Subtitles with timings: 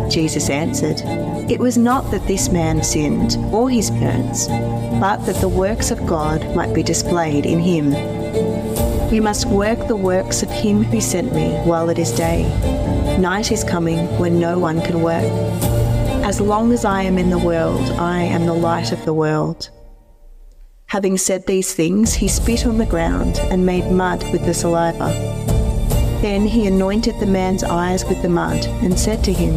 [0.09, 1.03] Jesus answered,
[1.51, 6.07] It was not that this man sinned or his parents, but that the works of
[6.07, 7.91] God might be displayed in him.
[9.11, 12.45] We must work the works of him who sent me while it is day.
[13.19, 15.25] Night is coming when no one can work.
[16.25, 19.71] As long as I am in the world, I am the light of the world.
[20.89, 25.13] Having said these things, he spit on the ground and made mud with the saliva.
[26.23, 29.53] Then he anointed the man's eyes with the mud and said to him,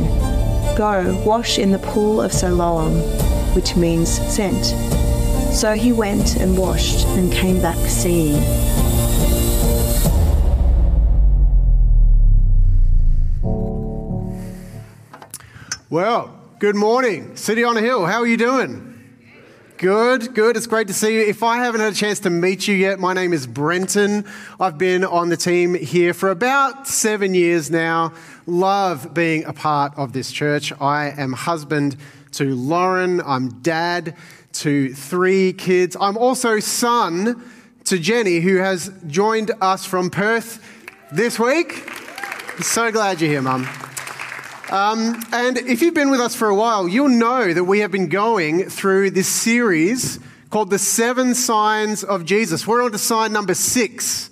[0.76, 2.96] Go, wash in the pool of Siloam,
[3.56, 4.66] which means sent.
[5.56, 8.36] So he went and washed and came back seeing.
[15.90, 18.06] Well, good morning, City on a Hill.
[18.06, 18.91] How are you doing?
[19.82, 20.58] Good, good.
[20.58, 21.22] It's great to see you.
[21.22, 24.26] If I haven't had a chance to meet you yet, my name is Brenton.
[24.60, 28.14] I've been on the team here for about seven years now.
[28.46, 30.72] Love being a part of this church.
[30.80, 31.98] I am husband
[32.34, 33.22] to Lauren.
[33.22, 34.16] I'm dad
[34.54, 35.98] to three kids.
[36.00, 37.44] I'm also son
[37.86, 40.64] to Jenny, who has joined us from Perth
[41.12, 41.72] this week.
[42.60, 43.68] So glad you're here, Mum.
[44.72, 47.92] Um, and if you've been with us for a while, you'll know that we have
[47.92, 50.18] been going through this series
[50.50, 52.66] called The Seven Signs of Jesus.
[52.66, 54.30] We're on to sign number six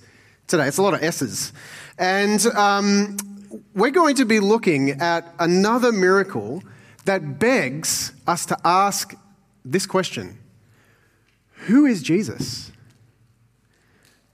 [0.48, 0.70] today.
[0.70, 1.52] It's a lot of S's.
[1.98, 3.18] And um,
[3.76, 6.64] we're going to be looking at another miracle
[7.04, 9.14] that begs us to ask
[9.66, 10.38] this question
[11.68, 12.72] Who is Jesus?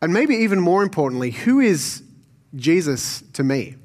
[0.03, 2.03] And maybe even more importantly, who is
[2.55, 3.77] Jesus to me?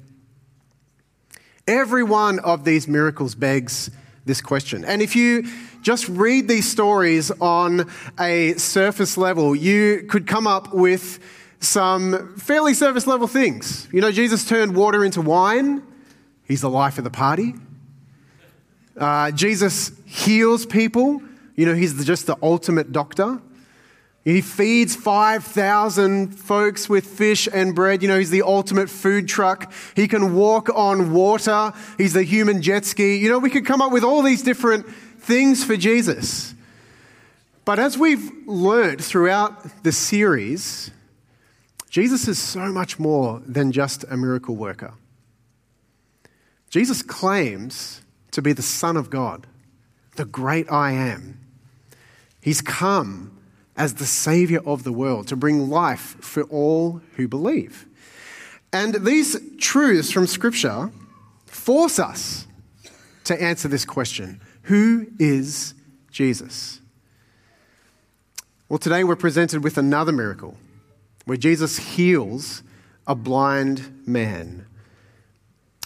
[1.67, 3.91] Every one of these miracles begs
[4.25, 4.85] this question.
[4.85, 5.47] And if you
[5.81, 7.89] just read these stories on
[8.19, 11.19] a surface level, you could come up with
[11.59, 13.87] some fairly surface level things.
[13.91, 15.83] You know, Jesus turned water into wine,
[16.43, 17.55] he's the life of the party.
[18.97, 21.21] Uh, Jesus heals people,
[21.55, 23.41] you know, he's just the ultimate doctor.
[24.23, 28.03] He feeds 5,000 folks with fish and bread.
[28.03, 29.73] You know, he's the ultimate food truck.
[29.95, 31.73] He can walk on water.
[31.97, 33.17] He's the human jet ski.
[33.17, 34.87] You know, we could come up with all these different
[35.19, 36.53] things for Jesus.
[37.65, 40.91] But as we've learned throughout the series,
[41.89, 44.93] Jesus is so much more than just a miracle worker.
[46.69, 49.47] Jesus claims to be the Son of God,
[50.15, 51.39] the great I am.
[52.39, 53.37] He's come
[53.77, 57.85] as the Savior of the world, to bring life for all who believe.
[58.73, 60.91] And these truths from Scripture
[61.45, 62.47] force us
[63.25, 65.73] to answer this question Who is
[66.11, 66.81] Jesus?
[68.69, 70.55] Well, today we're presented with another miracle
[71.25, 72.63] where Jesus heals
[73.05, 74.65] a blind man.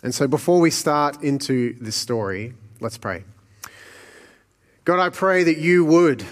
[0.03, 3.24] And so before we start into this story, let's pray.
[4.84, 6.24] God, I pray that you would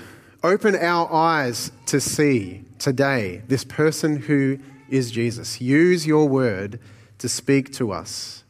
[0.44, 4.60] Open our eyes to see today this person who
[4.90, 5.62] is Jesus.
[5.62, 6.82] Use your word
[7.20, 8.44] to speak to us.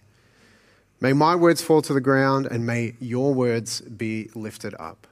[0.99, 5.05] May my words fall to the ground and may your words be lifted up.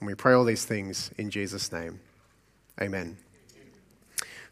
[0.00, 2.00] And we pray all these things in Jesus' name.
[2.80, 3.16] Amen.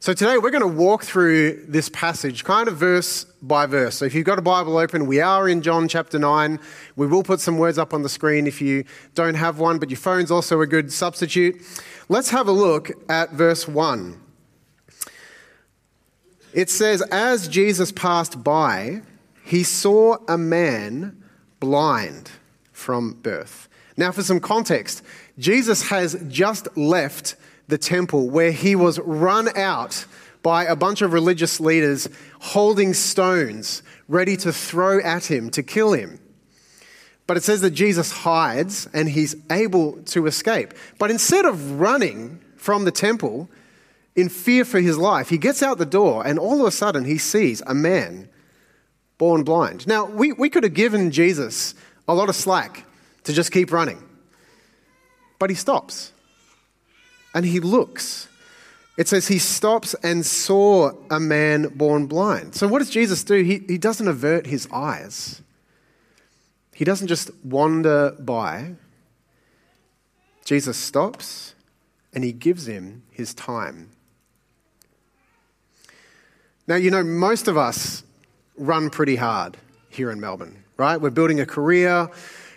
[0.02, 3.98] So today we're going to walk through this passage kind of verse by verse.
[3.98, 6.58] So if you've got a Bible open, we are in John chapter 9.
[6.96, 8.82] We will put some words up on the screen if you
[9.14, 11.62] don't have one, but your phone's also a good substitute.
[12.08, 14.20] Let's have a look at verse 1.
[16.52, 19.02] It says, As Jesus passed by,
[19.44, 21.22] he saw a man
[21.60, 22.32] blind
[22.72, 23.68] from birth.
[23.96, 25.04] Now, for some context,
[25.38, 27.36] Jesus has just left
[27.72, 30.04] the temple where he was run out
[30.42, 32.06] by a bunch of religious leaders
[32.38, 36.20] holding stones ready to throw at him to kill him.
[37.26, 40.74] But it says that Jesus hides and he's able to escape.
[40.98, 43.48] But instead of running from the temple
[44.14, 47.06] in fear for his life, he gets out the door and all of a sudden
[47.06, 48.28] he sees a man
[49.16, 49.86] born blind.
[49.86, 51.74] Now, we, we could have given Jesus
[52.06, 52.84] a lot of slack
[53.24, 54.06] to just keep running,
[55.38, 56.12] but he stops
[57.34, 58.28] and he looks.
[58.98, 62.54] It says he stops and saw a man born blind.
[62.54, 63.42] So, what does Jesus do?
[63.42, 65.42] He, he doesn't avert his eyes.
[66.74, 68.74] he doesn't just wander by.
[70.44, 71.54] Jesus stops
[72.12, 73.90] and he gives him his time.
[76.66, 78.02] Now, you know, most of us
[78.56, 79.56] run pretty hard
[79.88, 81.00] here in Melbourne, right?
[81.00, 82.08] We're building a career,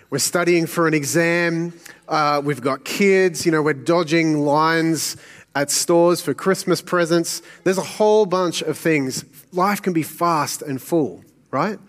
[0.10, 1.74] we're studying for an exam,
[2.08, 5.18] uh, we've got kids, you know, we're dodging lines
[5.56, 7.42] at stores for Christmas presents.
[7.64, 9.26] There's a whole bunch of things.
[9.54, 11.80] Life can be fast and full, right?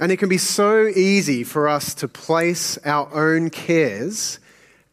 [0.00, 4.38] And it can be so easy for us to place our own cares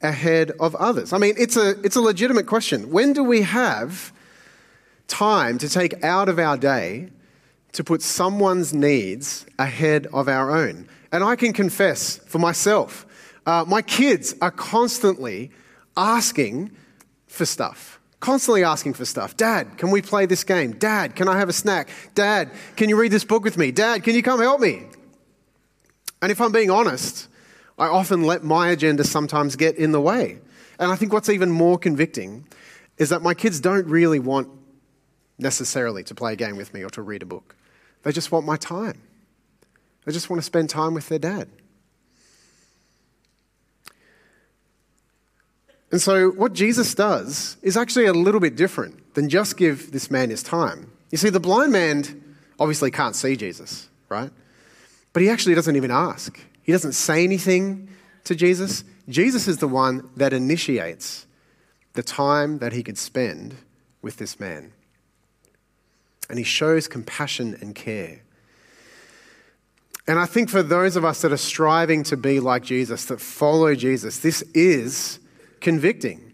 [0.01, 1.13] ahead of others.
[1.13, 2.91] I mean, it's a, it's a legitimate question.
[2.91, 4.11] When do we have
[5.07, 7.09] time to take out of our day
[7.71, 10.89] to put someone's needs ahead of our own?
[11.11, 13.06] And I can confess for myself,
[13.47, 15.51] uh, my kids are constantly
[15.95, 16.69] asking
[17.27, 17.99] for stuff.
[18.19, 19.37] Constantly asking for stuff.
[19.37, 20.73] Dad, can we play this game?
[20.73, 21.89] Dad, can I have a snack?
[22.13, 23.71] Dad, can you read this book with me?
[23.71, 24.83] Dad, can you come help me?
[26.21, 27.29] And if I'm being honest,
[27.79, 30.39] I often let my agenda sometimes get in the way.
[30.77, 32.45] And I think what's even more convicting
[32.97, 34.49] is that my kids don't really want
[35.39, 37.55] necessarily to play a game with me or to read a book.
[38.03, 39.01] They just want my time.
[40.05, 41.47] They just want to spend time with their dad.
[45.91, 50.11] And so, what Jesus does is actually a little bit different than just give this
[50.11, 50.91] man his time.
[51.11, 54.31] You see, the blind man obviously can't see Jesus, right?
[55.13, 56.39] But he actually doesn't even ask.
[56.61, 57.89] He doesn't say anything
[58.25, 58.83] to Jesus.
[59.07, 61.25] Jesus is the one that initiates
[61.93, 63.55] the time that he could spend
[64.01, 64.73] with this man.
[66.29, 68.21] And he shows compassion and care.
[70.07, 73.21] And I think for those of us that are striving to be like Jesus, that
[73.21, 75.19] follow Jesus, this is
[75.61, 76.33] convicting.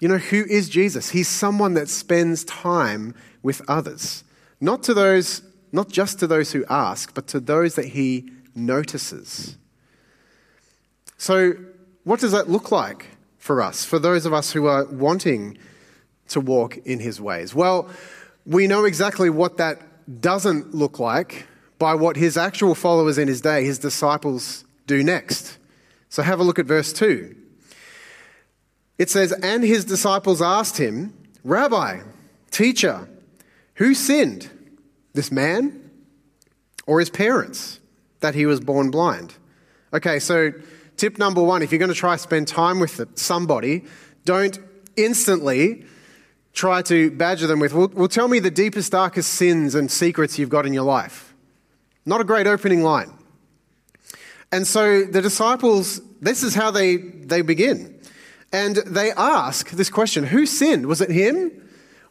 [0.00, 1.10] You know, who is Jesus?
[1.10, 4.24] He's someone that spends time with others,
[4.60, 5.42] not to those
[5.72, 9.56] not just to those who ask, but to those that he notices.
[11.16, 11.54] So,
[12.04, 13.06] what does that look like
[13.38, 15.56] for us, for those of us who are wanting
[16.28, 17.54] to walk in his ways?
[17.54, 17.88] Well,
[18.44, 21.46] we know exactly what that doesn't look like
[21.78, 25.58] by what his actual followers in his day, his disciples, do next.
[26.10, 27.34] So, have a look at verse 2.
[29.02, 31.12] It says, And his disciples asked him,
[31.42, 32.02] Rabbi,
[32.52, 33.08] teacher,
[33.74, 34.48] who sinned?
[35.12, 35.90] This man
[36.86, 37.80] or his parents
[38.20, 39.34] that he was born blind?
[39.92, 40.52] Okay, so
[40.96, 43.86] tip number one if you're going to try to spend time with somebody,
[44.24, 44.60] don't
[44.94, 45.84] instantly
[46.52, 50.38] try to badger them with, well, well, tell me the deepest, darkest sins and secrets
[50.38, 51.34] you've got in your life.
[52.06, 53.12] Not a great opening line.
[54.52, 57.91] And so the disciples, this is how they, they begin.
[58.52, 60.86] And they ask this question Who sinned?
[60.86, 61.50] Was it him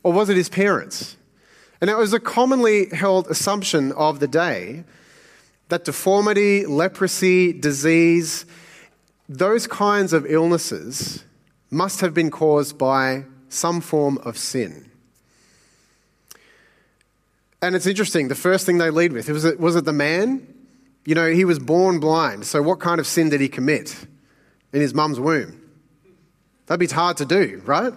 [0.04, 1.16] or was it his parents?
[1.80, 4.84] And it was a commonly held assumption of the day
[5.70, 8.46] that deformity, leprosy, disease,
[9.30, 11.24] those kinds of illnesses
[11.70, 14.92] must have been caused by some form of sin.
[17.62, 20.46] And it's interesting, the first thing they lead with was it, was it the man?
[21.06, 24.06] You know, he was born blind, so what kind of sin did he commit
[24.74, 25.61] in his mum's womb?
[26.72, 27.92] That'd be hard to do, right?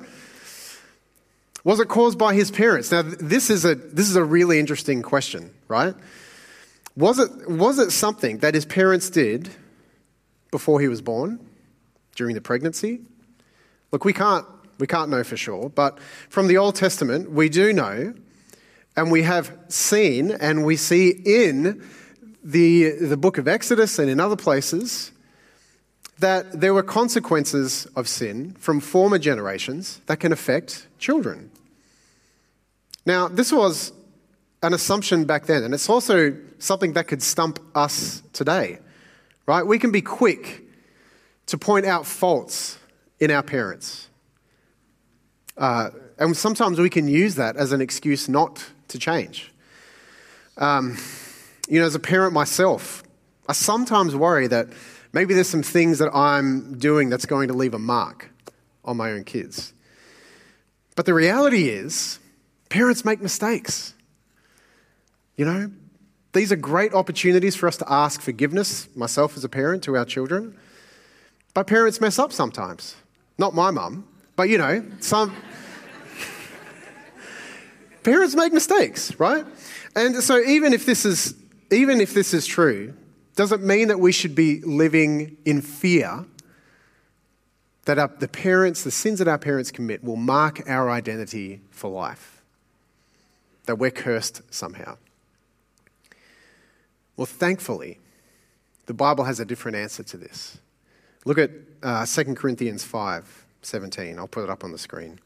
[1.62, 2.90] Was it caused by his parents?
[2.90, 5.94] Now, this is a, this is a really interesting question, right?
[6.96, 9.48] Was it, was it something that his parents did
[10.50, 11.38] before he was born,
[12.16, 13.02] during the pregnancy?
[13.92, 14.44] Look, we can't,
[14.80, 18.12] we can't know for sure, but from the Old Testament, we do know,
[18.96, 21.80] and we have seen, and we see in
[22.42, 25.12] the, the book of Exodus and in other places,
[26.18, 31.50] that there were consequences of sin from former generations that can affect children.
[33.04, 33.92] Now, this was
[34.62, 38.78] an assumption back then, and it's also something that could stump us today,
[39.46, 39.66] right?
[39.66, 40.62] We can be quick
[41.46, 42.78] to point out faults
[43.20, 44.08] in our parents.
[45.56, 49.52] Uh, and sometimes we can use that as an excuse not to change.
[50.56, 50.96] Um,
[51.68, 53.02] you know, as a parent myself,
[53.48, 54.68] I sometimes worry that
[55.14, 58.30] maybe there's some things that I'm doing that's going to leave a mark
[58.84, 59.72] on my own kids.
[60.96, 62.18] But the reality is,
[62.74, 63.94] Parents make mistakes.
[65.36, 65.70] You know,
[66.32, 70.04] these are great opportunities for us to ask forgiveness, myself as a parent, to our
[70.04, 70.56] children.
[71.54, 72.96] But parents mess up sometimes.
[73.38, 75.36] Not my mum, but you know, some.
[78.02, 79.46] parents make mistakes, right?
[79.94, 81.36] And so even if this is
[81.70, 82.92] even if this is true,
[83.36, 86.24] doesn't mean that we should be living in fear
[87.84, 91.90] that our, the parents, the sins that our parents commit, will mark our identity for
[91.90, 92.42] life
[93.66, 94.96] that we're cursed somehow.
[97.16, 97.98] Well, thankfully,
[98.86, 100.58] the Bible has a different answer to this.
[101.24, 101.50] Look at
[101.82, 104.18] uh, 2 Corinthians 5 17.
[104.18, 105.18] I'll put it up on the screen.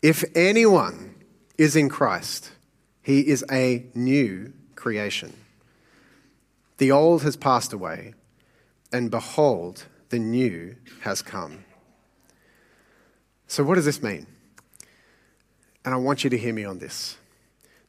[0.00, 1.16] If anyone
[1.58, 2.52] is in Christ,
[3.02, 5.32] he is a new creation.
[6.78, 8.14] The old has passed away,
[8.92, 11.64] and behold, the new has come.
[13.46, 14.26] So, what does this mean?
[15.84, 17.16] And I want you to hear me on this.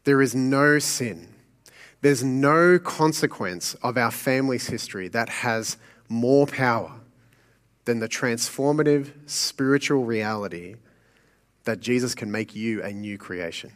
[0.03, 1.33] There is no sin,
[2.01, 5.77] there's no consequence of our family's history that has
[6.07, 6.91] more power
[7.85, 10.75] than the transformative spiritual reality
[11.63, 13.71] that Jesus can make you a new creation.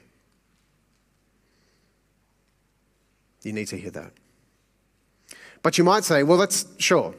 [3.43, 4.11] You need to hear that.
[5.61, 7.13] But you might say, well, that's sure,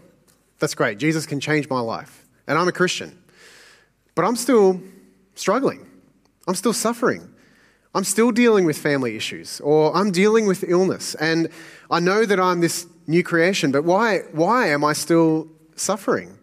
[0.59, 0.99] that's great.
[0.99, 2.27] Jesus can change my life.
[2.47, 3.17] And I'm a Christian.
[4.15, 4.81] But I'm still
[5.35, 5.87] struggling.
[6.49, 7.33] I'm still suffering.
[7.95, 11.15] I'm still dealing with family issues, or I'm dealing with illness.
[11.17, 11.49] And
[11.91, 16.39] I know that I'm this new creation, but why, why am I still suffering?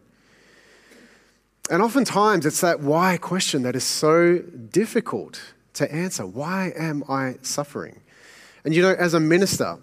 [1.69, 5.41] And oftentimes it's that why question that is so difficult
[5.73, 6.25] to answer.
[6.25, 8.01] Why am I suffering?
[8.65, 9.77] And you know, as a minister,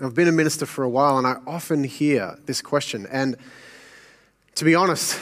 [0.00, 3.06] I've been a minister for a while and I often hear this question.
[3.10, 3.36] And
[4.54, 5.20] to be honest,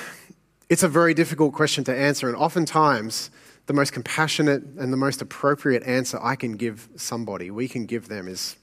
[0.68, 2.28] it's a very difficult question to answer.
[2.28, 3.30] And oftentimes,
[3.66, 8.08] the most compassionate and the most appropriate answer I can give somebody, we can give
[8.08, 8.56] them, is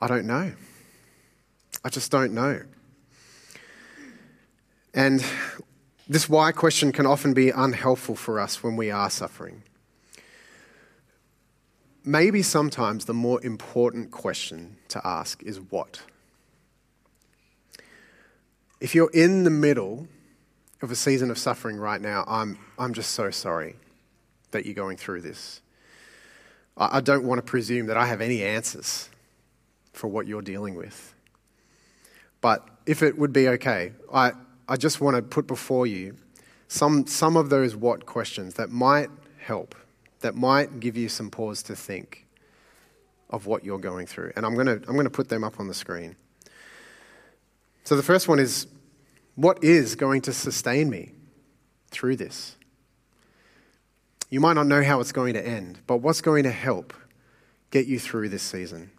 [0.00, 0.52] I don't know.
[1.84, 2.62] I just don't know.
[4.92, 5.24] And
[6.08, 9.62] this why question can often be unhelpful for us when we are suffering.
[12.10, 16.02] Maybe sometimes the more important question to ask is what?
[18.80, 20.08] If you're in the middle
[20.82, 23.76] of a season of suffering right now, I'm, I'm just so sorry
[24.50, 25.60] that you're going through this.
[26.76, 29.08] I, I don't want to presume that I have any answers
[29.92, 31.14] for what you're dealing with.
[32.40, 34.32] But if it would be okay, I,
[34.68, 36.16] I just want to put before you
[36.66, 39.76] some, some of those what questions that might help,
[40.20, 42.26] that might give you some pause to think
[43.30, 44.32] of what you're going through.
[44.36, 46.16] And I'm going to, I'm going to put them up on the screen.
[47.84, 48.66] So the first one is
[49.34, 51.12] what is going to sustain me
[51.90, 52.56] through this?
[54.28, 56.92] You might not know how it's going to end, but what's going to help
[57.70, 58.90] get you through this season?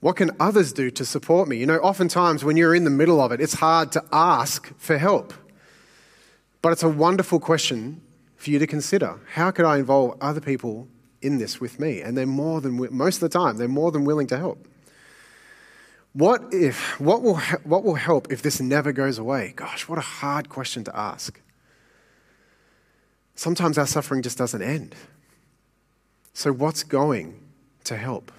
[0.00, 1.56] What can others do to support me?
[1.56, 4.98] You know, oftentimes when you're in the middle of it, it's hard to ask for
[4.98, 5.32] help.
[6.60, 8.01] But it's a wonderful question
[8.42, 9.20] for you to consider.
[9.34, 10.88] How could I involve other people
[11.20, 12.00] in this with me?
[12.00, 14.66] And they're more than, most of the time, they're more than willing to help.
[16.12, 19.52] What if, what will, what will help if this never goes away?
[19.54, 21.40] Gosh, what a hard question to ask.
[23.36, 24.94] Sometimes our suffering just doesn't end.
[26.34, 27.40] So, what's going
[27.84, 28.32] to help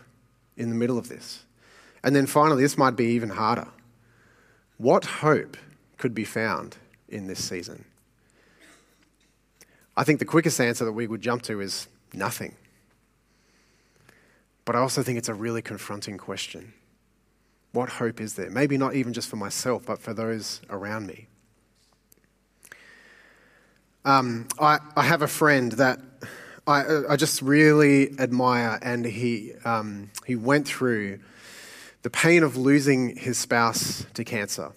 [0.57, 1.45] in the middle of this?
[2.03, 3.67] And then finally, this might be even harder.
[4.77, 5.57] What hope
[5.97, 7.85] could be found in this season?
[9.95, 12.55] I think the quickest answer that we would jump to is nothing.
[14.65, 16.73] But I also think it's a really confronting question.
[17.73, 18.49] What hope is there?
[18.49, 21.27] Maybe not even just for myself, but for those around me.
[24.05, 25.99] Um, I, I have a friend that
[26.67, 31.19] I, I just really admire, and he, um, he went through
[32.03, 34.71] the pain of losing his spouse to cancer.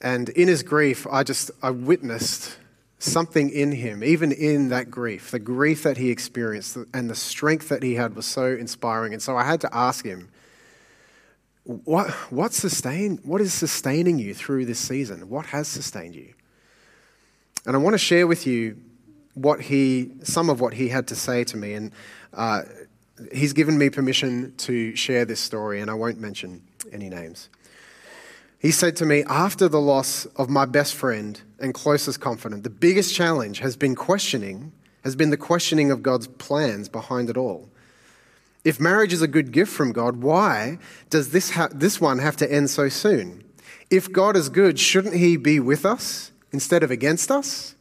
[0.00, 2.56] And in his grief, I just I witnessed
[3.00, 7.70] something in him, even in that grief, the grief that he experienced and the strength
[7.70, 9.14] that he had was so inspiring.
[9.14, 10.28] And so I had to ask him,
[11.64, 12.52] what, what,
[13.24, 15.28] what is sustaining you through this season?
[15.30, 16.34] What has sustained you?
[17.66, 18.76] And I want to share with you
[19.34, 21.74] what he, some of what he had to say to me.
[21.74, 21.92] And
[22.34, 22.62] uh,
[23.32, 27.48] he's given me permission to share this story, and I won't mention any names.
[28.58, 32.70] He said to me, After the loss of my best friend and closest confidant, the
[32.70, 34.72] biggest challenge has been questioning,
[35.04, 37.68] has been the questioning of God's plans behind it all.
[38.64, 42.36] If marriage is a good gift from God, why does this, ha- this one have
[42.38, 43.44] to end so soon?
[43.90, 47.74] If God is good, shouldn't He be with us instead of against us?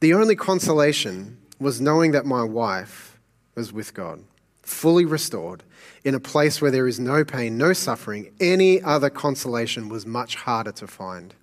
[0.00, 3.20] The only consolation was knowing that my wife
[3.54, 4.24] was with God,
[4.62, 5.62] fully restored,
[6.02, 8.32] in a place where there is no pain, no suffering.
[8.40, 11.34] Any other consolation was much harder to find.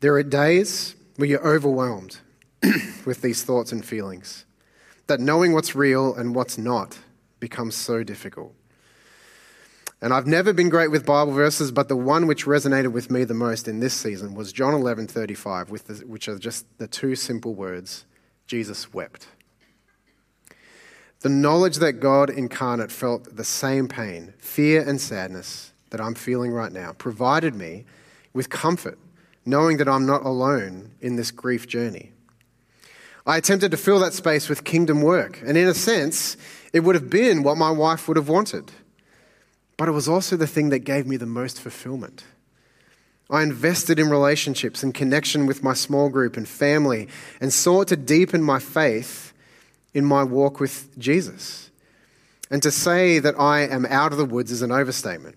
[0.00, 2.18] There are days where you're overwhelmed
[3.04, 4.44] with these thoughts and feelings,
[5.08, 6.98] that knowing what's real and what's not
[7.40, 8.54] becomes so difficult.
[10.00, 13.24] And I've never been great with Bible verses, but the one which resonated with me
[13.24, 17.54] the most in this season was John 11:35, with which are just the two simple
[17.54, 18.04] words,
[18.46, 19.26] Jesus wept.
[21.20, 26.52] The knowledge that God incarnate felt the same pain, fear, and sadness that I'm feeling
[26.52, 27.84] right now provided me
[28.32, 28.98] with comfort,
[29.48, 32.12] knowing that I'm not alone in this grief journey.
[33.26, 36.36] I attempted to fill that space with kingdom work, and in a sense,
[36.72, 38.70] it would have been what my wife would have wanted.
[39.76, 42.24] But it was also the thing that gave me the most fulfillment.
[43.30, 47.08] I invested in relationships and connection with my small group and family
[47.40, 49.32] and sought to deepen my faith
[49.92, 51.70] in my walk with Jesus.
[52.50, 55.36] And to say that I am out of the woods is an overstatement.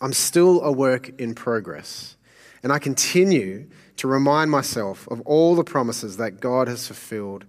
[0.00, 2.15] I'm still a work in progress.
[2.62, 7.44] And I continue to remind myself of all the promises that God has fulfilled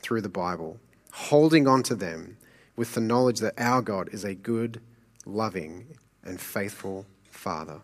[0.00, 0.80] through the Bible,
[1.12, 2.36] holding on to them
[2.76, 4.80] with the knowledge that our God is a good,
[5.24, 5.86] loving,
[6.24, 7.80] and faithful Father.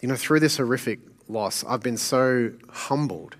[0.00, 3.36] You know, through this horrific loss, I've been so humbled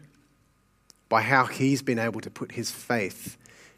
[1.09, 3.37] by how he's been able to put his faith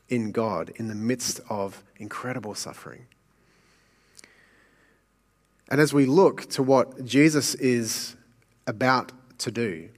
[0.08, 3.06] in God in the midst of incredible suffering.
[5.70, 8.16] And as we look to what Jesus is
[8.66, 9.88] about to do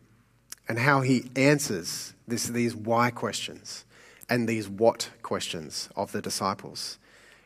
[0.69, 3.85] and how he answers this, these why questions
[4.29, 6.99] and these what questions of the disciples,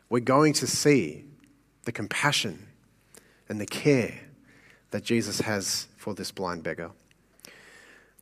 [0.08, 1.24] we're going to see
[1.84, 2.66] the compassion
[3.48, 4.20] and the care
[4.90, 6.90] that Jesus has for this blind beggar.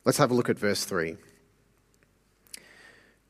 [0.05, 1.17] Let's have a look at verse 3.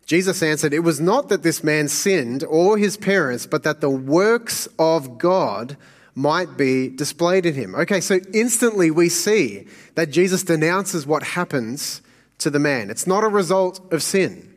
[0.06, 3.90] Jesus answered, It was not that this man sinned or his parents, but that the
[3.90, 5.78] works of God
[6.20, 7.74] might be displayed in him.
[7.74, 12.02] Okay, so instantly we see that Jesus denounces what happens
[12.40, 12.90] to the man.
[12.90, 14.54] It's not a result of sin,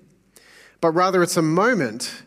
[0.81, 2.25] but rather it's a moment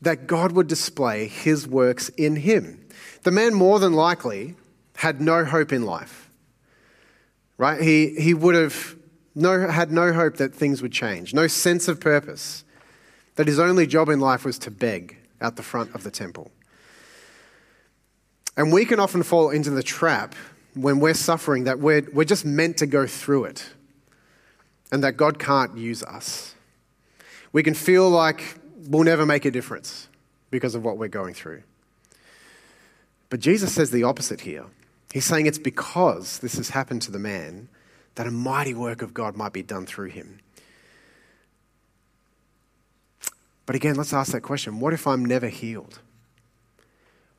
[0.00, 2.86] that God would display his works in him.
[3.24, 4.54] The man more than likely
[4.96, 6.30] had no hope in life.
[7.58, 7.80] Right?
[7.80, 8.96] He, he would have
[9.34, 12.64] no, had no hope that things would change, no sense of purpose,
[13.34, 16.50] that his only job in life was to beg out the front of the temple.
[18.56, 20.34] And we can often fall into the trap
[20.74, 23.68] when we're suffering that we're, we're just meant to go through it
[24.92, 26.54] and that God can't use us.
[27.52, 30.08] We can feel like we'll never make a difference
[30.50, 31.62] because of what we're going through.
[33.30, 34.66] But Jesus says the opposite here.
[35.12, 37.68] He's saying it's because this has happened to the man
[38.16, 40.40] that a mighty work of God might be done through him.
[43.66, 46.00] But again, let's ask that question what if I'm never healed?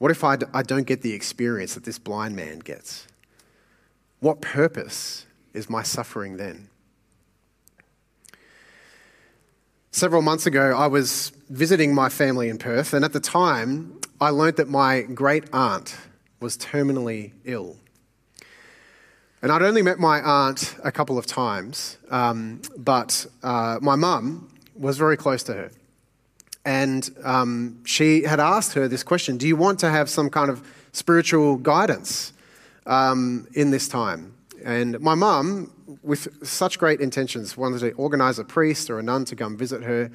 [0.05, 3.07] What if I d- I don't get the experience that this blind man gets?
[4.19, 6.69] What purpose is my suffering then?
[9.89, 14.29] Several months ago, I was visiting my family in Perth, and at the time, I
[14.29, 15.97] learnt that my great aunt
[16.39, 17.75] was terminally ill.
[19.41, 24.53] And I'd only met my aunt a couple of times, um, but uh, my mum
[24.75, 25.71] was very close to her.
[26.65, 30.49] And um, she had asked her this question Do you want to have some kind
[30.49, 32.33] of spiritual guidance
[32.87, 34.33] um, in this time?
[34.63, 39.25] And my mum, with such great intentions, wanted to organize a priest or a nun
[39.25, 40.09] to come visit her.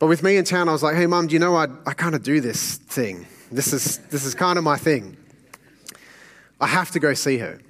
[0.00, 1.92] But with me in town, I was like, hey, mum, do you know I, I
[1.92, 3.26] kind of do this thing?
[3.50, 5.16] This is, this is kind of my thing.
[6.60, 7.60] I have to go see her.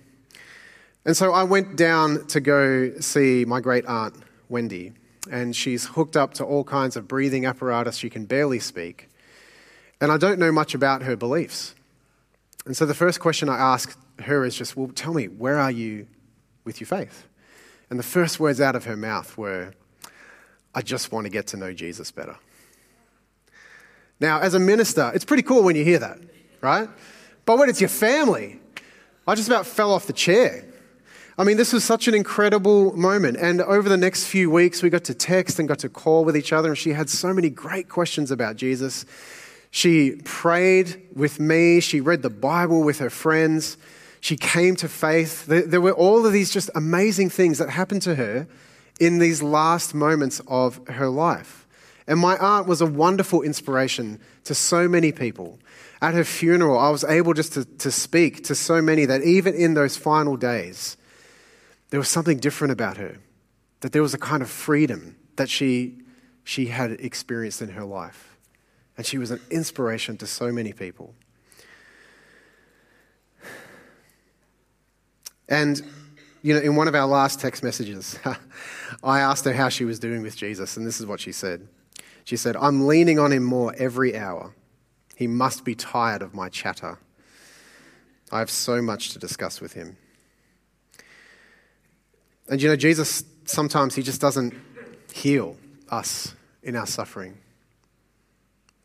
[1.04, 4.14] And so I went down to go see my great aunt,
[4.48, 4.92] Wendy
[5.30, 7.96] and she's hooked up to all kinds of breathing apparatus.
[7.96, 9.08] She can barely speak.
[10.00, 11.74] And I don't know much about her beliefs.
[12.66, 15.70] And so the first question I ask her is just, well, tell me, where are
[15.70, 16.06] you
[16.64, 17.26] with your faith?
[17.90, 19.72] And the first words out of her mouth were,
[20.74, 22.36] I just want to get to know Jesus better.
[24.20, 26.18] Now, as a minister, it's pretty cool when you hear that,
[26.60, 26.88] right?
[27.44, 28.60] But when it's your family,
[29.26, 30.64] I just about fell off the chair.
[31.40, 33.36] I mean, this was such an incredible moment.
[33.36, 36.36] And over the next few weeks, we got to text and got to call with
[36.36, 36.70] each other.
[36.70, 39.06] And she had so many great questions about Jesus.
[39.70, 41.78] She prayed with me.
[41.78, 43.78] She read the Bible with her friends.
[44.20, 45.46] She came to faith.
[45.46, 48.48] There were all of these just amazing things that happened to her
[48.98, 51.68] in these last moments of her life.
[52.08, 55.60] And my aunt was a wonderful inspiration to so many people.
[56.02, 59.54] At her funeral, I was able just to, to speak to so many that even
[59.54, 60.96] in those final days,
[61.90, 63.18] there was something different about her,
[63.80, 65.98] that there was a kind of freedom that she,
[66.44, 68.36] she had experienced in her life.
[68.96, 71.14] And she was an inspiration to so many people.
[75.48, 75.80] And,
[76.42, 78.18] you know, in one of our last text messages,
[79.02, 81.68] I asked her how she was doing with Jesus, and this is what she said.
[82.24, 84.52] She said, I'm leaning on him more every hour.
[85.16, 86.98] He must be tired of my chatter.
[88.30, 89.96] I have so much to discuss with him.
[92.48, 94.54] And you know, Jesus sometimes he just doesn't
[95.12, 95.56] heal
[95.90, 97.38] us in our suffering.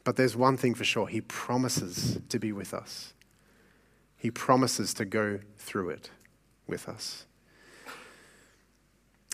[0.04, 3.14] But there's one thing for sure He promises to be with us,
[4.18, 6.10] He promises to go through it
[6.68, 7.26] with us.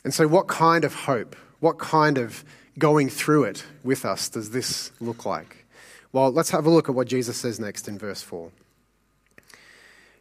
[0.04, 2.44] And so, what kind of hope, what kind of
[2.78, 5.66] going through it with us does this look like?
[6.12, 8.50] Well, let's have a look at what Jesus says next in verse 4.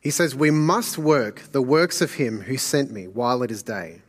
[0.01, 3.63] He says, We must work the works of him who sent me while it is
[3.63, 4.03] day.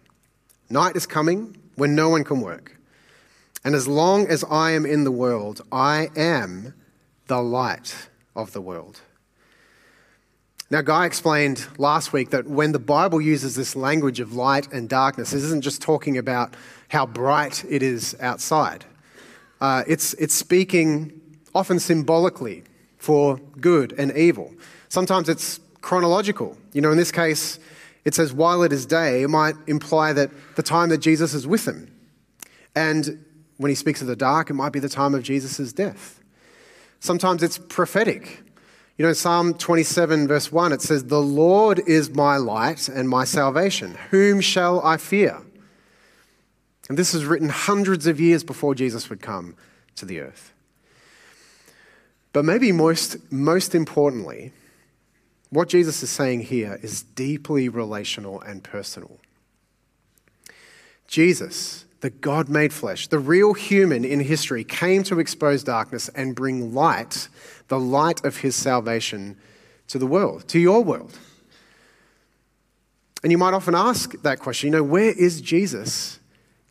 [0.70, 2.78] Night is coming when no one can work.
[3.64, 6.74] And as long as I am in the world, I am
[7.28, 9.02] the light of the world.
[10.72, 14.88] Now, Guy explained last week that when the Bible uses this language of light and
[14.88, 16.54] darkness, this isn't just talking about
[16.90, 18.86] how bright it is outside.
[19.60, 21.20] Uh, it's, it's speaking
[21.56, 22.64] often symbolically
[22.98, 24.54] for good and evil.
[24.90, 26.58] Sometimes it's chronological.
[26.74, 27.60] You know, in this case,
[28.06, 31.46] it says, while it is day, it might imply that the time that Jesus is
[31.46, 31.92] with them.
[32.76, 33.26] And
[33.58, 36.22] when he speaks of the dark, it might be the time of Jesus' death.
[37.00, 38.42] Sometimes it's prophetic.
[38.98, 43.24] You know, Psalm 27, verse 1, it says, The Lord is my light and my
[43.24, 43.98] salvation.
[44.12, 45.42] Whom shall I fear?
[46.90, 49.56] And this is written hundreds of years before Jesus would come
[49.96, 50.54] to the earth.
[52.34, 54.52] But maybe most, most importantly,
[55.50, 59.20] what Jesus is saying here is deeply relational and personal.
[61.08, 66.36] Jesus, the God made flesh, the real human in history, came to expose darkness and
[66.36, 67.28] bring light
[67.70, 69.38] the light of his salvation
[69.88, 71.18] to the world, to your world.
[73.24, 76.20] And you might often ask that question, you know, where is Jesus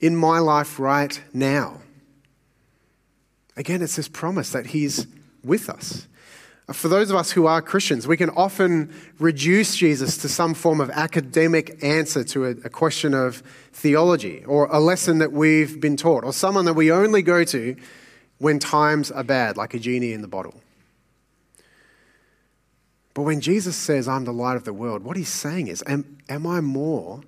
[0.00, 1.80] in my life right now?
[3.56, 5.06] Again, it's this promise that he's
[5.42, 6.06] with us.
[6.72, 10.80] For those of us who are Christians, we can often reduce Jesus to some form
[10.80, 15.96] of academic answer to a, a, question of theology or a lesson that we've been
[15.96, 17.74] taught or someone that we only go to
[18.36, 20.60] when times are bad, like a genie in the bottle.
[23.14, 26.18] But when Jesus says, I'm the light of the world, what he's saying is, Am,
[26.28, 27.22] am I more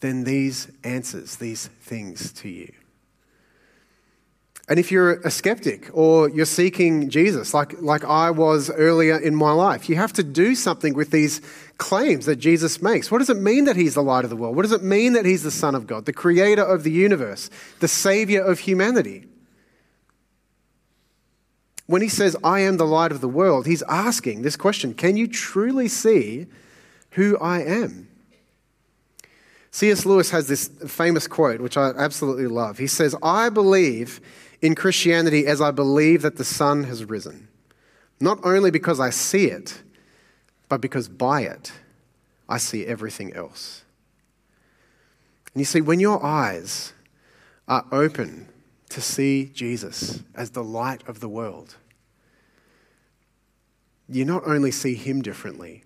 [0.00, 2.72] than these answers, these things to you?
[4.66, 9.34] And if you're a skeptic or you're seeking Jesus, like, like I was earlier in
[9.34, 11.42] my life, you have to do something with these
[11.76, 13.10] claims that Jesus makes.
[13.10, 14.56] What does it mean that he's the light of the world?
[14.56, 17.50] What does it mean that he's the Son of God, the creator of the universe,
[17.80, 19.26] the savior of humanity?
[21.86, 25.18] When he says, I am the light of the world, he's asking this question Can
[25.18, 26.46] you truly see
[27.10, 28.08] who I am?
[29.72, 30.06] C.S.
[30.06, 32.78] Lewis has this famous quote, which I absolutely love.
[32.78, 34.20] He says, I believe
[34.64, 37.48] in Christianity as I believe that the sun has risen,
[38.18, 39.82] not only because I see it,
[40.70, 41.70] but because by it
[42.48, 43.84] I see everything else.
[45.52, 46.94] And you see, when your eyes
[47.68, 48.48] are open
[48.88, 51.76] to see Jesus as the light of the world,
[54.08, 55.84] you not only see him differently,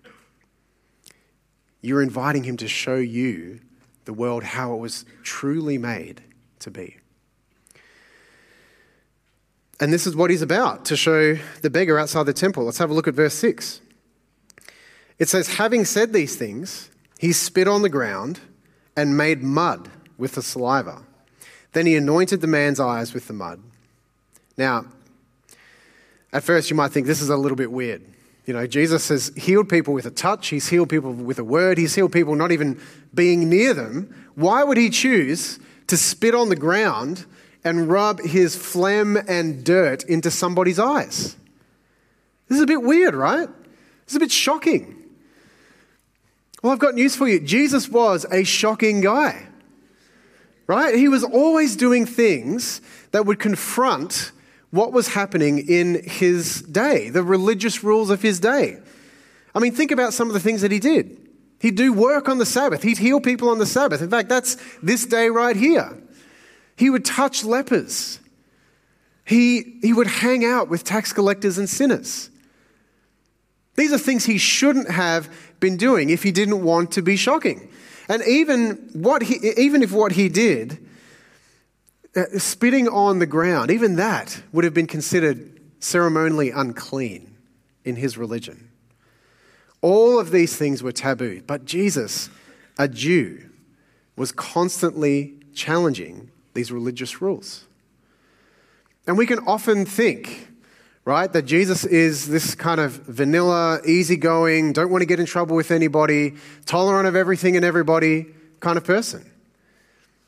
[1.81, 3.59] you're inviting him to show you
[4.05, 6.21] the world how it was truly made
[6.59, 6.98] to be.
[9.79, 12.65] And this is what he's about to show the beggar outside the temple.
[12.65, 13.81] Let's have a look at verse 6.
[15.17, 18.39] It says, Having said these things, he spit on the ground
[18.95, 21.03] and made mud with the saliva.
[21.73, 23.61] Then he anointed the man's eyes with the mud.
[24.57, 24.85] Now,
[26.33, 28.01] at first you might think this is a little bit weird.
[28.45, 31.77] You know, Jesus has healed people with a touch, he's healed people with a word,
[31.77, 32.81] he's healed people not even
[33.13, 34.31] being near them.
[34.35, 37.25] Why would he choose to spit on the ground
[37.63, 41.35] and rub his phlegm and dirt into somebody's eyes?
[42.47, 43.47] This is a bit weird, right?
[44.05, 44.95] This is a bit shocking.
[46.63, 47.39] Well, I've got news for you.
[47.39, 49.49] Jesus was a shocking guy
[50.69, 50.93] right?
[50.93, 54.31] He was always doing things that would confront
[54.69, 58.77] what was happening in his day, the religious rules of his day.
[59.55, 61.17] I mean, think about some of the things that he did.
[61.59, 64.03] He'd do work on the Sabbath, he'd heal people on the Sabbath.
[64.03, 65.97] In fact, that's this day right here.
[66.79, 68.21] He would touch lepers,
[69.25, 72.29] he, he would hang out with tax collectors and sinners.
[73.75, 77.69] These are things he shouldn't have been doing if he didn't want to be shocking.
[78.07, 80.79] And even, what he, even if what he did,
[82.15, 87.35] uh, spitting on the ground, even that would have been considered ceremonially unclean
[87.83, 88.69] in his religion.
[89.81, 92.29] All of these things were taboo, but Jesus,
[92.77, 93.49] a Jew,
[94.15, 97.63] was constantly challenging these religious rules.
[99.07, 100.49] And we can often think,
[101.05, 101.31] right?
[101.31, 105.71] That Jesus is this kind of vanilla, easygoing, don't want to get in trouble with
[105.71, 106.33] anybody,
[106.65, 108.25] tolerant of everything and everybody
[108.59, 109.31] kind of person.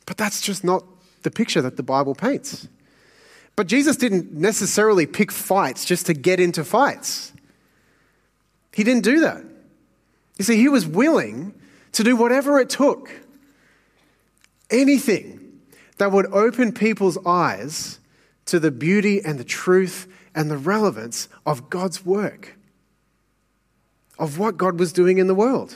[0.06, 0.86] But that's just not
[1.24, 2.70] the picture that the Bible paints.
[3.58, 7.34] But Jesus didn't necessarily pick fights just to get into fights.
[8.72, 9.44] He didn't do that.
[10.40, 11.54] You see, he was willing
[11.92, 13.12] to do whatever it took
[14.70, 15.42] anything
[15.98, 18.00] that would open people's eyes
[18.46, 22.58] to the beauty and the truth and the relevance of God's work,
[24.18, 25.76] of what God was doing in the world.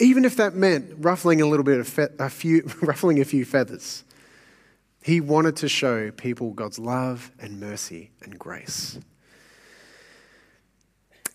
[0.00, 3.44] Even if that meant ruffling a little bit of fe- a few, ruffling a few
[3.44, 4.04] feathers,
[5.02, 8.98] he wanted to show people God's love and mercy and grace.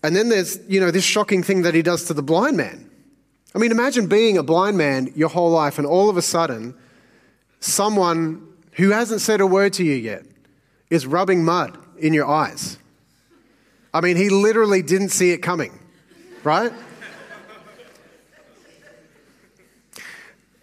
[0.02, 2.89] And then there's, you know, this shocking thing that he does to the blind man.
[3.54, 6.74] I mean, imagine being a blind man your whole life and all of a sudden
[7.58, 10.24] someone who hasn't said a word to you yet
[10.88, 12.78] is rubbing mud in your eyes.
[13.92, 15.78] I mean, he literally didn't see it coming,
[16.44, 16.72] right?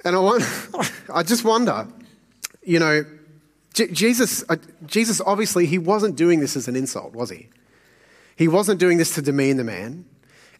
[0.05, 0.43] And I, want,
[1.13, 1.87] I just wonder,
[2.63, 3.05] you know,
[3.73, 7.49] J- Jesus, uh, Jesus obviously, he wasn't doing this as an insult, was he?
[8.37, 10.05] He wasn't doing this to demean the man.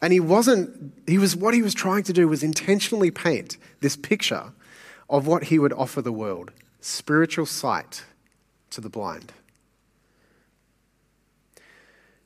[0.01, 3.95] And he wasn't, he was, what he was trying to do was intentionally paint this
[3.95, 4.51] picture
[5.09, 8.03] of what he would offer the world spiritual sight
[8.69, 9.33] to the blind.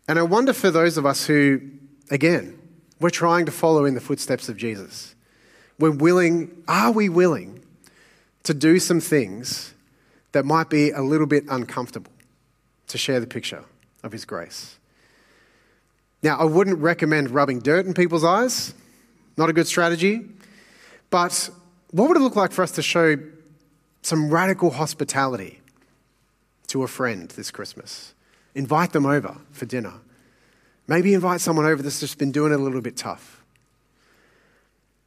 [0.07, 1.61] And I wonder for those of us who,
[2.09, 2.59] again,
[2.99, 5.15] we're trying to follow in the footsteps of Jesus.
[5.79, 7.63] We're willing, are we willing
[8.43, 9.73] to do some things
[10.33, 12.11] that might be a little bit uncomfortable
[12.87, 13.63] to share the picture
[14.03, 14.77] of His grace?
[16.23, 18.73] Now, I wouldn't recommend rubbing dirt in people's eyes,
[19.37, 20.29] not a good strategy.
[21.09, 21.49] But
[21.91, 23.17] what would it look like for us to show
[24.01, 25.59] some radical hospitality
[26.67, 28.13] to a friend this Christmas?
[28.55, 29.93] Invite them over for dinner.
[30.87, 33.43] Maybe invite someone over that's just been doing it a little bit tough.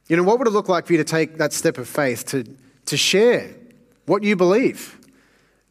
[0.07, 2.25] You know, what would it look like for you to take that step of faith
[2.27, 2.45] to,
[2.85, 3.49] to share
[4.05, 4.99] what you believe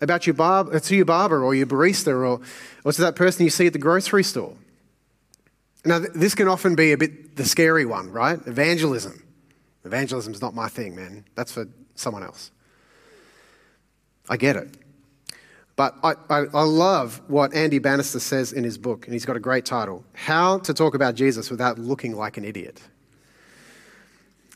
[0.00, 2.40] about your barber, to your barber or your barista or,
[2.84, 4.56] or to that person you see at the grocery store?
[5.84, 8.38] Now, this can often be a bit the scary one, right?
[8.46, 9.22] Evangelism.
[9.84, 11.24] Evangelism is not my thing, man.
[11.34, 12.50] That's for someone else.
[14.28, 14.76] I get it.
[15.76, 19.36] But I, I, I, love what Andy Bannister says in his book, and he's got
[19.36, 22.80] a great title How to Talk About Jesus Without Looking Like an Idiot.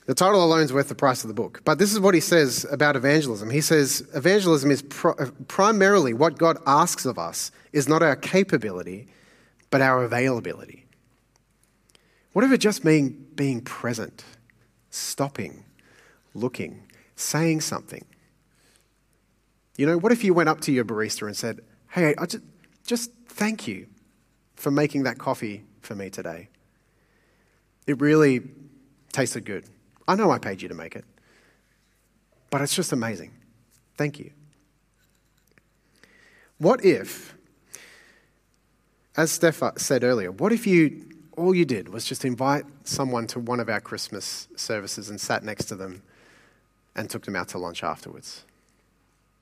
[0.07, 1.61] The title alone is worth the price of the book.
[1.65, 3.51] But this is what he says about evangelism.
[3.51, 9.09] He says, evangelism is uh, primarily what God asks of us is not our capability,
[9.71, 10.88] but our availability.
[12.33, 14.25] What if it just mean being present,
[14.91, 15.65] stopping,
[16.35, 16.83] looking,
[17.17, 18.05] saying something?
[19.77, 21.61] You know, what if you went up to your barista and said,
[21.91, 22.45] Hey, I just,
[22.85, 23.87] just thank you
[24.57, 26.49] for making that coffee for me today.
[27.87, 28.43] It really
[29.13, 29.65] tasted good.
[30.07, 31.05] I know I paid you to make it,
[32.51, 33.33] but it's just amazing.
[33.97, 34.33] Thank you.
[36.59, 37.35] What if,
[39.17, 41.08] as Steph said earlier, what if you
[41.39, 45.45] all you did was just invite someone to one of our Christmas services and sat
[45.45, 46.03] next to them
[46.95, 48.45] and took them out to lunch afterwards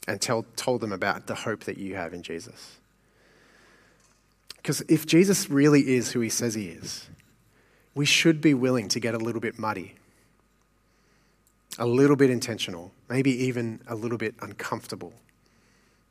[0.06, 2.76] and tell, told them about the hope that you have in Jesus.
[4.56, 7.08] Because if Jesus really is who he says he is,
[7.94, 9.94] we should be willing to get a little bit muddy,
[11.78, 15.14] a little bit intentional, maybe even a little bit uncomfortable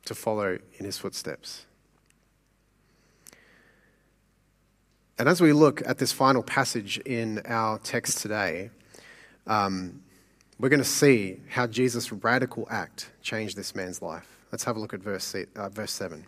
[0.05, 1.65] to follow in his footsteps.
[5.17, 8.69] And as we look at this final passage in our text today,
[9.47, 10.01] um,
[10.59, 14.27] we're going to see how Jesus' radical act changed this man's life.
[14.51, 16.25] Let's have a look at verse, uh, verse 7.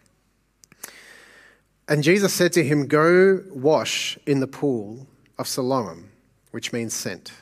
[1.90, 6.10] And Jesus said to him, Go wash in the pool of Siloam,
[6.52, 7.34] which means sent.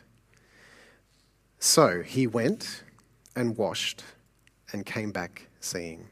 [1.59, 2.83] So he went
[3.35, 4.03] and washed
[4.71, 6.09] and came back seeing.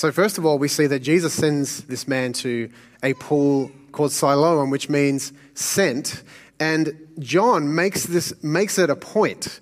[0.00, 2.70] So, first of all, we see that Jesus sends this man to
[3.02, 6.22] a pool called Siloam, which means sent.
[6.58, 9.60] And John makes, this, makes it a point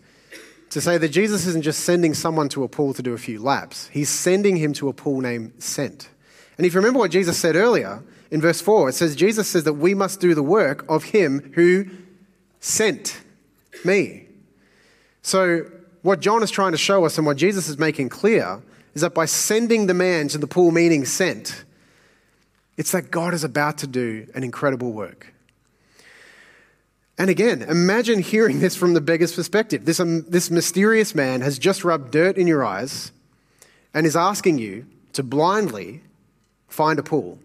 [0.70, 3.42] to say that Jesus isn't just sending someone to a pool to do a few
[3.42, 6.08] laps, he's sending him to a pool named Sent.
[6.56, 9.64] And if you remember what Jesus said earlier in verse 4, it says, Jesus says
[9.64, 11.84] that we must do the work of him who
[12.60, 13.20] sent
[13.84, 14.28] me.
[15.20, 15.68] So,
[16.02, 18.62] what John is trying to show us and what Jesus is making clear
[18.94, 21.64] is that by sending the man to the pool, meaning sent,
[22.76, 25.32] it's that God is about to do an incredible work.
[27.18, 29.84] And again, imagine hearing this from the beggar's perspective.
[29.84, 33.10] This, um, this mysterious man has just rubbed dirt in your eyes
[33.92, 36.02] and is asking you to blindly
[36.68, 37.40] find a pool.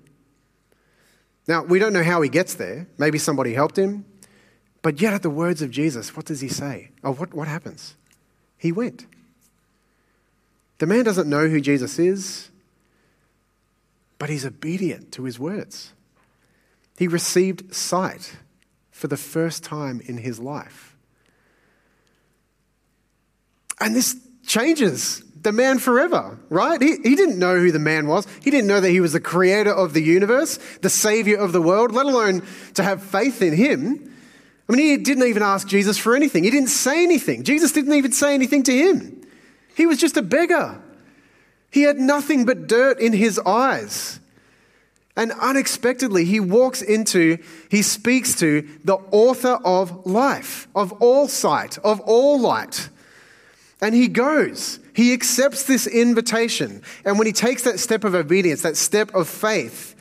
[1.47, 2.87] Now, we don't know how he gets there.
[2.97, 4.05] Maybe somebody helped him.
[4.83, 6.91] But yet, at the words of Jesus, what does he say?
[7.03, 7.95] Oh, what, what happens?
[8.63, 9.05] he went.
[10.83, 12.49] The man doesn't know who Jesus is,
[14.19, 15.93] but he's obedient to his words.
[16.97, 18.35] He received sight
[18.91, 20.97] for the first time in his life.
[23.79, 26.81] And this changes the man forever, right?
[26.81, 28.27] He, he didn't know who the man was.
[28.43, 31.61] He didn't know that he was the creator of the universe, the savior of the
[31.61, 32.43] world, let alone
[32.73, 34.13] to have faith in him.
[34.67, 36.43] I mean, he didn't even ask Jesus for anything.
[36.43, 37.43] He didn't say anything.
[37.43, 39.22] Jesus didn't even say anything to him.
[39.75, 40.81] He was just a beggar.
[41.71, 44.19] He had nothing but dirt in his eyes.
[45.15, 47.37] And unexpectedly, he walks into,
[47.69, 52.89] he speaks to the author of life, of all sight, of all light.
[53.81, 54.79] And he goes.
[54.95, 56.81] He accepts this invitation.
[57.05, 59.95] And when he takes that step of obedience, that step of faith,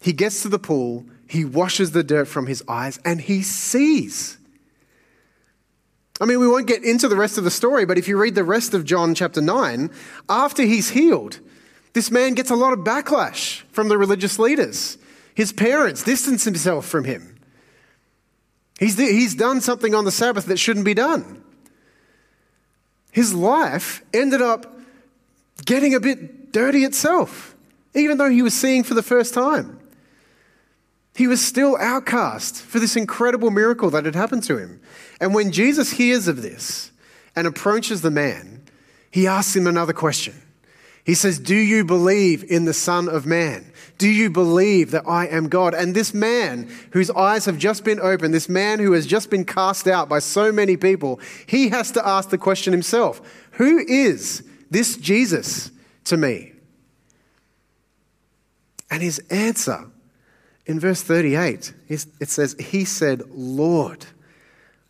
[0.00, 4.38] he gets to the pool, he washes the dirt from his eyes, and he sees.
[6.20, 8.34] I mean, we won't get into the rest of the story, but if you read
[8.34, 9.90] the rest of John chapter 9,
[10.28, 11.40] after he's healed,
[11.92, 14.96] this man gets a lot of backlash from the religious leaders.
[15.34, 17.38] His parents distance himself from him.
[18.78, 21.42] He's, he's done something on the Sabbath that shouldn't be done.
[23.12, 24.78] His life ended up
[25.64, 27.54] getting a bit dirty itself,
[27.94, 29.75] even though he was seeing for the first time.
[31.16, 34.82] He was still outcast for this incredible miracle that had happened to him.
[35.18, 36.92] And when Jesus hears of this
[37.34, 38.62] and approaches the man,
[39.10, 40.34] he asks him another question.
[41.04, 43.72] He says, Do you believe in the Son of Man?
[43.96, 45.72] Do you believe that I am God?
[45.72, 49.46] And this man whose eyes have just been opened, this man who has just been
[49.46, 54.46] cast out by so many people, he has to ask the question himself Who is
[54.70, 55.70] this Jesus
[56.04, 56.52] to me?
[58.90, 59.90] And his answer
[60.66, 64.04] in verse 38, it says, He said, Lord,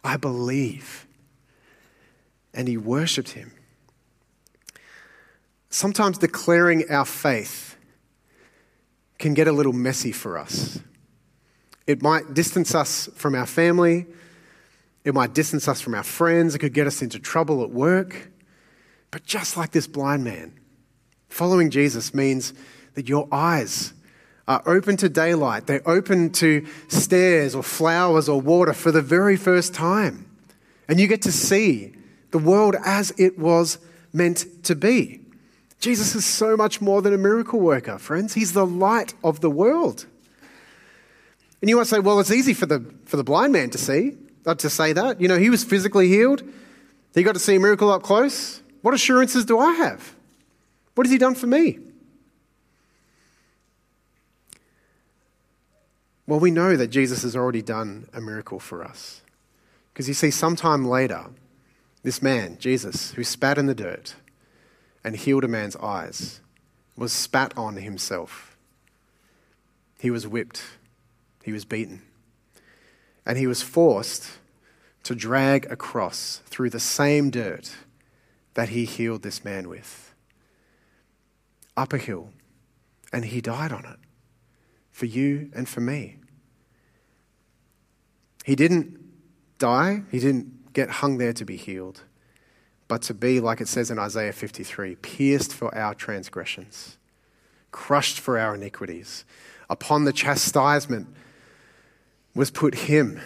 [0.03, 1.07] I believe.
[2.55, 3.53] And he worshiped him.
[5.69, 7.77] Sometimes declaring our faith
[9.19, 10.81] can get a little messy for us.
[11.87, 14.07] It might distance us from our family.
[15.05, 16.55] It might distance us from our friends.
[16.55, 18.31] It could get us into trouble at work.
[19.11, 20.59] But just like this blind man,
[21.29, 22.55] following Jesus means
[22.95, 23.93] that your eyes
[24.49, 25.67] are open to daylight.
[25.67, 30.31] They're open to stairs or flowers or water for the very first time.
[30.89, 31.95] And you get to see
[32.31, 33.79] the world as it was
[34.13, 35.21] meant to be.
[35.81, 38.35] Jesus is so much more than a miracle worker, friends.
[38.35, 40.07] He's the light of the world.
[41.61, 44.17] And you might say, well, it's easy for the, for the blind man to see,
[44.47, 45.21] uh, to say that.
[45.21, 46.43] You know, he was physically healed.
[47.15, 48.63] He got to see a miracle up close.
[48.83, 50.15] What assurances do I have?
[50.95, 51.79] What has he done for me?
[56.27, 59.23] Well, we know that Jesus has already done a miracle for us.
[59.93, 61.27] Because you see, sometime later,
[62.03, 64.17] this man, Jesus, who spat in the dirt
[65.05, 66.41] and healed a man's eyes,
[66.97, 68.57] was spat on himself.
[70.01, 70.63] He was whipped,
[71.45, 72.03] he was beaten,
[73.25, 74.29] and he was forced
[75.05, 77.73] to drag a cross through the same dirt
[78.55, 80.13] that he healed this man with.
[81.77, 82.31] Up a hill,
[83.13, 83.99] and he died on it
[84.97, 86.17] for you and for me.
[88.47, 88.99] He didn't
[89.59, 92.05] die, he didn't get hung there to be healed,
[92.89, 96.97] but to be, like it says in Isaiah 53, pierced for our transgressions,
[97.73, 99.27] crushed for our iniquities.
[99.69, 101.09] Upon the chastisement
[102.35, 103.21] was put him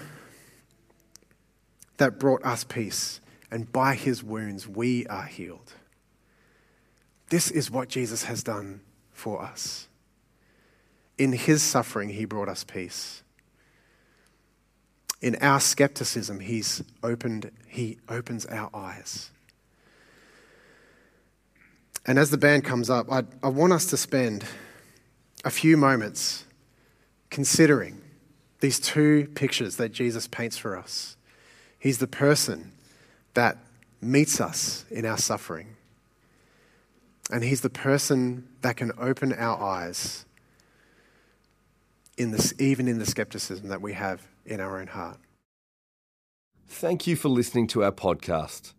[1.98, 5.74] that brought us peace, and by his wounds we are healed.
[7.28, 8.80] This is what Jesus has done
[9.12, 9.86] for us.
[11.20, 13.22] In his suffering, he brought us peace.
[15.20, 19.30] In our skepticism, he's opened, he opens our eyes.
[22.06, 24.46] And as the band comes up, I, I want us to spend
[25.44, 26.46] a few moments
[27.28, 28.00] considering
[28.60, 31.18] these two pictures that Jesus paints for us.
[31.78, 32.72] He's the person
[33.34, 33.58] that
[34.00, 35.76] meets us in our suffering,
[37.30, 40.24] and He's the person that can open our eyes
[42.20, 45.16] in this, even in the skepticism that we have in our own heart.
[46.66, 48.74] Thank you for listening to our podcast.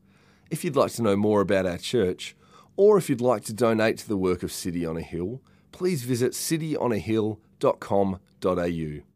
[0.51, 2.35] If you'd like to know more about our church,
[2.77, 6.03] or if you'd like to donate to the work of City on a Hill, please
[6.03, 9.10] visit cityonahill.com.au.